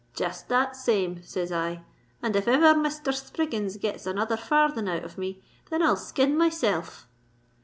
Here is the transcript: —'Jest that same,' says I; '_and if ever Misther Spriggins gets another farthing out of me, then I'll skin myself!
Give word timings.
—'Jest 0.15 0.47
that 0.49 0.75
same,' 0.75 1.21
says 1.21 1.51
I; 1.51 1.83
'_and 2.23 2.35
if 2.35 2.47
ever 2.47 2.73
Misther 2.75 3.11
Spriggins 3.11 3.77
gets 3.77 4.07
another 4.07 4.35
farthing 4.35 4.89
out 4.89 5.03
of 5.03 5.15
me, 5.15 5.43
then 5.69 5.83
I'll 5.83 5.95
skin 5.95 6.35
myself! 6.35 7.05